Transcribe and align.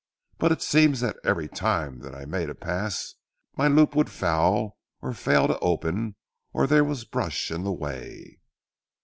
But 0.39 0.51
it 0.51 0.63
seems 0.63 0.99
that 1.01 1.17
every 1.23 1.47
time 1.47 1.99
that 1.99 2.15
I 2.15 2.25
made 2.25 2.49
a 2.49 2.55
pass, 2.55 3.13
my 3.55 3.67
loop 3.67 3.95
would 3.95 4.09
foul 4.09 4.79
or 4.99 5.13
fail 5.13 5.47
to 5.47 5.59
open 5.59 6.15
or 6.53 6.65
there 6.65 6.83
was 6.83 7.05
brush 7.05 7.51
in 7.51 7.61
the 7.63 7.71
way." 7.71 8.39